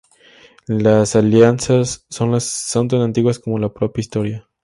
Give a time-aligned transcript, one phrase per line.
[0.65, 4.49] Las alianzas son tan antiguas como la propia historia.